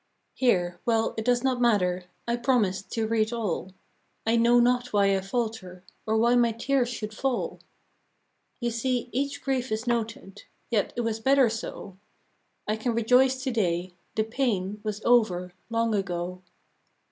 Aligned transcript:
Here— 0.33 0.79
well, 0.87 1.13
it 1.15 1.23
does 1.23 1.43
not 1.43 1.61
matter, 1.61 2.05
I 2.27 2.35
promised 2.35 2.91
to 2.93 3.05
read 3.05 3.31
all; 3.31 3.71
I 4.25 4.35
know 4.35 4.59
not 4.59 4.91
why 4.91 5.15
I 5.15 5.21
falter, 5.21 5.83
Or 6.07 6.17
why 6.17 6.33
my 6.33 6.53
tears 6.53 6.89
should 6.89 7.13
fall. 7.13 7.47
MY 7.49 7.49
JOURNAL. 7.49 7.59
I 7.59 8.57
11 8.61 8.61
You 8.61 8.71
see 8.71 9.09
each 9.11 9.43
grief 9.43 9.71
is 9.71 9.85
noted; 9.85 10.41
Yet 10.71 10.91
it 10.95 11.01
was 11.01 11.19
better 11.19 11.51
so— 11.51 11.97
I 12.67 12.77
can 12.77 12.95
rejoice 12.95 13.43
to 13.43 13.51
day— 13.51 13.93
the 14.15 14.23
pain 14.23 14.79
Was 14.83 15.03
over, 15.05 15.53
long 15.69 15.93
ago. 15.93 16.41